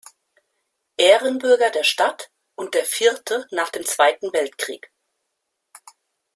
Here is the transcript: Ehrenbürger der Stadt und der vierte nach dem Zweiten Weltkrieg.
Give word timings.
Ehrenbürger 0.97 1.69
der 1.69 1.83
Stadt 1.83 2.31
und 2.55 2.73
der 2.73 2.85
vierte 2.85 3.45
nach 3.51 3.69
dem 3.69 3.85
Zweiten 3.85 4.33
Weltkrieg. 4.33 4.91